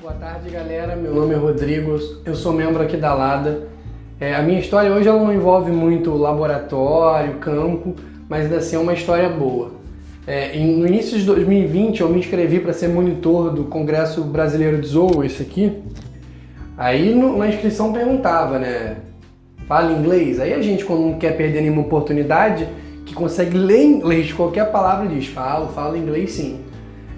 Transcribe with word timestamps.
Boa 0.00 0.14
tarde, 0.14 0.48
galera. 0.48 0.96
Meu 0.96 1.14
nome 1.14 1.34
é 1.34 1.36
Rodrigo, 1.36 2.00
eu 2.24 2.34
sou 2.34 2.54
membro 2.54 2.82
aqui 2.82 2.96
da 2.96 3.12
Lada. 3.12 3.68
É, 4.18 4.34
a 4.34 4.40
minha 4.40 4.58
história 4.58 4.90
hoje 4.90 5.06
ela 5.06 5.22
não 5.22 5.30
envolve 5.30 5.70
muito 5.70 6.14
laboratório, 6.14 7.34
campo, 7.34 7.94
mas 8.26 8.44
ainda 8.44 8.56
assim 8.56 8.76
é 8.76 8.78
uma 8.78 8.94
história 8.94 9.28
boa. 9.28 9.72
É, 10.26 10.56
no 10.58 10.86
início 10.86 11.18
de 11.18 11.26
2020 11.26 12.00
eu 12.00 12.08
me 12.08 12.18
inscrevi 12.18 12.60
para 12.60 12.72
ser 12.72 12.88
monitor 12.88 13.50
do 13.50 13.64
Congresso 13.64 14.24
Brasileiro 14.24 14.80
de 14.80 14.86
Zoo, 14.86 15.22
esse 15.22 15.42
aqui. 15.42 15.82
Aí 16.78 17.14
no, 17.14 17.36
na 17.36 17.48
inscrição 17.48 17.92
perguntava, 17.92 18.58
né? 18.58 18.96
Fala 19.68 19.92
inglês? 19.92 20.40
Aí 20.40 20.54
a 20.54 20.62
gente, 20.62 20.82
quando 20.82 21.02
não 21.02 21.18
quer 21.18 21.36
perder 21.36 21.60
nenhuma 21.60 21.82
oportunidade, 21.82 22.66
que 23.04 23.12
consegue 23.12 23.54
ler 23.58 23.84
inglês 23.84 24.32
qualquer 24.32 24.72
palavra, 24.72 25.06
diz: 25.06 25.26
falo, 25.26 25.68
falo 25.68 25.94
inglês 25.94 26.32
sim. 26.32 26.69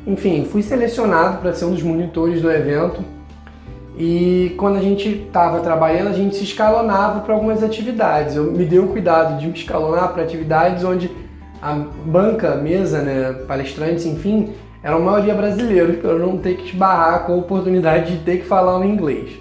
Enfim, 0.06 0.44
fui 0.50 0.62
selecionado 0.62 1.38
para 1.38 1.52
ser 1.52 1.64
um 1.64 1.70
dos 1.70 1.82
monitores 1.82 2.42
do 2.42 2.50
evento. 2.50 3.02
E 3.96 4.54
quando 4.56 4.76
a 4.76 4.80
gente 4.80 5.08
estava 5.26 5.60
trabalhando, 5.60 6.08
a 6.08 6.12
gente 6.12 6.34
se 6.34 6.44
escalonava 6.44 7.20
para 7.20 7.34
algumas 7.34 7.62
atividades. 7.62 8.34
Eu 8.34 8.50
me 8.50 8.64
dei 8.64 8.78
o 8.78 8.88
cuidado 8.88 9.38
de 9.38 9.46
me 9.46 9.52
escalonar 9.52 10.12
para 10.12 10.22
atividades 10.22 10.82
onde 10.82 11.10
a 11.60 11.74
banca, 12.04 12.54
a 12.54 12.56
mesa, 12.56 13.00
né, 13.02 13.32
palestrantes, 13.46 14.04
enfim, 14.04 14.52
eram 14.82 14.96
a 14.96 15.00
maioria 15.00 15.34
brasileiros, 15.34 15.96
para 15.96 16.10
eu 16.10 16.18
não 16.18 16.36
ter 16.36 16.56
que 16.56 16.70
esbarrar 16.70 17.24
com 17.24 17.34
a 17.34 17.36
oportunidade 17.36 18.16
de 18.16 18.24
ter 18.24 18.38
que 18.38 18.46
falar 18.46 18.78
o 18.78 18.84
inglês. 18.84 19.38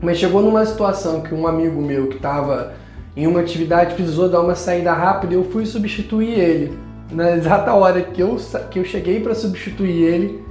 Mas 0.00 0.18
chegou 0.18 0.42
numa 0.42 0.64
situação 0.64 1.20
que 1.20 1.34
um 1.34 1.46
amigo 1.46 1.82
meu 1.82 2.06
que 2.06 2.16
estava 2.16 2.74
em 3.16 3.26
uma 3.26 3.40
atividade 3.40 3.94
precisou 3.94 4.28
dar 4.28 4.40
uma 4.40 4.54
saída 4.54 4.92
rápida 4.92 5.34
e 5.34 5.36
eu 5.36 5.44
fui 5.44 5.66
substituir 5.66 6.38
ele 6.38 6.91
na 7.12 7.36
exata 7.36 7.72
hora 7.74 8.02
que 8.02 8.20
eu, 8.20 8.36
que 8.70 8.78
eu 8.78 8.84
cheguei 8.84 9.20
para 9.20 9.34
substituir 9.34 10.02
ele, 10.02 10.44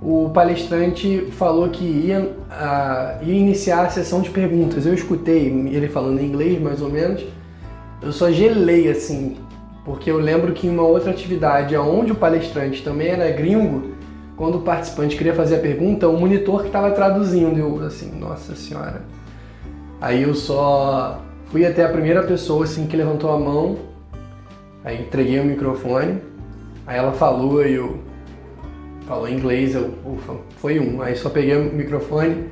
o 0.00 0.28
palestrante 0.28 1.28
falou 1.32 1.68
que 1.70 1.84
ia, 1.84 2.36
ia 3.22 3.34
iniciar 3.34 3.86
a 3.86 3.88
sessão 3.88 4.20
de 4.20 4.30
perguntas. 4.30 4.84
Eu 4.84 4.92
escutei 4.92 5.46
ele 5.46 5.88
falando 5.88 6.20
em 6.20 6.26
inglês, 6.26 6.60
mais 6.60 6.82
ou 6.82 6.90
menos. 6.90 7.24
Eu 8.02 8.12
só 8.12 8.30
gelei 8.30 8.90
assim, 8.90 9.36
porque 9.84 10.10
eu 10.10 10.18
lembro 10.18 10.52
que 10.52 10.66
em 10.66 10.70
uma 10.70 10.82
outra 10.82 11.10
atividade, 11.10 11.74
onde 11.76 12.12
o 12.12 12.14
palestrante 12.14 12.82
também 12.82 13.08
era 13.08 13.30
gringo, 13.30 13.94
quando 14.36 14.58
o 14.58 14.60
participante 14.60 15.16
queria 15.16 15.32
fazer 15.32 15.56
a 15.56 15.60
pergunta, 15.60 16.08
o 16.08 16.18
monitor 16.18 16.60
que 16.60 16.66
estava 16.66 16.90
traduzindo, 16.90 17.58
eu 17.58 17.82
assim, 17.86 18.10
nossa 18.18 18.54
senhora. 18.54 19.02
Aí 20.00 20.22
eu 20.22 20.34
só 20.34 21.22
fui 21.46 21.64
até 21.64 21.84
a 21.84 21.88
primeira 21.88 22.22
pessoa 22.24 22.64
assim 22.64 22.86
que 22.86 22.96
levantou 22.96 23.32
a 23.32 23.38
mão 23.38 23.93
Aí 24.84 25.00
entreguei 25.00 25.40
o 25.40 25.44
microfone, 25.44 26.20
aí 26.86 26.98
ela 26.98 27.12
falou 27.12 27.66
e 27.66 27.72
eu 27.72 27.98
falou 29.06 29.26
em 29.26 29.34
inglês, 29.34 29.74
eu, 29.74 29.94
ufa, 30.04 30.34
foi 30.58 30.78
um. 30.78 31.00
Aí 31.00 31.16
só 31.16 31.30
peguei 31.30 31.56
o 31.56 31.72
microfone, 31.72 32.50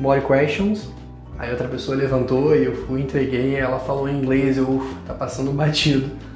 more 0.00 0.20
questions, 0.20 0.90
aí 1.38 1.50
outra 1.50 1.68
pessoa 1.68 1.96
levantou 1.96 2.56
e 2.56 2.64
eu 2.64 2.74
fui, 2.74 3.02
entreguei, 3.02 3.54
ela 3.54 3.78
falou 3.78 4.08
em 4.08 4.18
inglês, 4.18 4.58
eu, 4.58 4.68
ufa, 4.68 4.94
tá 5.06 5.14
passando 5.14 5.52
batido. 5.52 6.10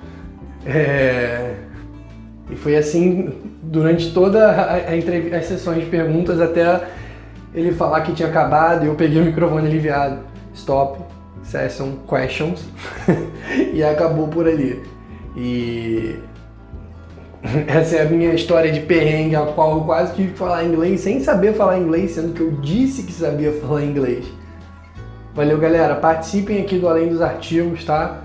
É... 0.66 1.54
E 2.50 2.56
foi 2.56 2.76
assim 2.76 3.32
durante 3.62 4.12
toda 4.12 4.50
a, 4.50 4.74
a 4.74 5.38
as 5.38 5.44
sessões 5.46 5.84
de 5.84 5.86
perguntas 5.86 6.40
até 6.40 6.82
ele 7.54 7.72
falar 7.72 8.02
que 8.02 8.12
tinha 8.12 8.28
acabado 8.28 8.84
e 8.84 8.88
eu 8.88 8.94
peguei 8.94 9.22
o 9.22 9.24
microfone 9.24 9.66
aliviado. 9.66 10.20
Stop, 10.54 11.00
session, 11.42 11.92
questions. 12.08 12.64
e 13.72 13.82
acabou 13.82 14.28
por 14.28 14.46
ali. 14.46 14.82
E 15.36 16.16
essa 17.66 17.96
é 17.96 18.02
a 18.02 18.04
minha 18.06 18.34
história 18.34 18.70
de 18.72 18.80
perrengue, 18.80 19.36
a 19.36 19.46
qual 19.46 19.78
eu 19.78 19.84
quase 19.84 20.14
tive 20.14 20.32
que 20.32 20.38
falar 20.38 20.64
inglês 20.64 21.00
sem 21.00 21.20
saber 21.20 21.54
falar 21.54 21.78
inglês, 21.78 22.12
sendo 22.12 22.32
que 22.32 22.40
eu 22.40 22.52
disse 22.60 23.02
que 23.02 23.12
sabia 23.12 23.52
falar 23.62 23.84
inglês. 23.84 24.26
Valeu, 25.34 25.58
galera. 25.58 25.94
Participem 25.94 26.60
aqui 26.60 26.78
do 26.78 26.88
Além 26.88 27.08
dos 27.08 27.20
Artigos, 27.20 27.84
tá? 27.84 28.24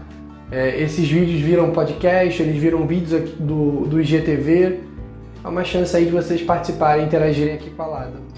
É, 0.52 0.82
esses 0.82 1.08
vídeos 1.08 1.42
viram 1.42 1.72
podcast, 1.72 2.42
eles 2.42 2.62
viram 2.62 2.88
vídeos 2.88 3.32
do, 3.40 3.86
do 3.88 4.02
IGTV. 4.02 4.80
É 5.44 5.48
uma 5.48 5.64
chance 5.64 5.96
aí 5.96 6.06
de 6.06 6.12
vocês 6.12 6.42
participarem 6.42 7.06
interagirem 7.06 7.56
aqui 7.56 7.70
com 7.70 7.84
a 7.84 7.88
Lada. 7.88 8.34